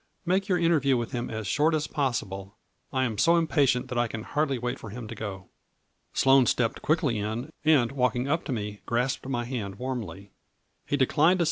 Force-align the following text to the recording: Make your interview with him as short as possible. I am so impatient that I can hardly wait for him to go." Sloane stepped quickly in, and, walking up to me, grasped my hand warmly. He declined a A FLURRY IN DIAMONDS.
Make 0.25 0.47
your 0.49 0.57
interview 0.57 0.97
with 0.97 1.11
him 1.11 1.29
as 1.29 1.45
short 1.45 1.75
as 1.75 1.85
possible. 1.85 2.57
I 2.91 3.03
am 3.03 3.19
so 3.19 3.35
impatient 3.35 3.87
that 3.89 3.99
I 3.99 4.07
can 4.07 4.23
hardly 4.23 4.57
wait 4.57 4.79
for 4.79 4.89
him 4.89 5.07
to 5.07 5.13
go." 5.13 5.49
Sloane 6.11 6.47
stepped 6.47 6.81
quickly 6.81 7.19
in, 7.19 7.53
and, 7.63 7.91
walking 7.91 8.27
up 8.27 8.43
to 8.45 8.51
me, 8.51 8.81
grasped 8.87 9.27
my 9.27 9.45
hand 9.45 9.75
warmly. 9.75 10.31
He 10.87 10.97
declined 10.97 10.99
a 10.99 11.01
A 11.01 11.05
FLURRY 11.05 11.27
IN 11.33 11.37
DIAMONDS. 11.37 11.39